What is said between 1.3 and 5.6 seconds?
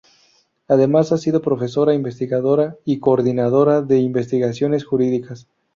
Profesora-Investigadora y Coordinadora de Investigaciones Jurídicas.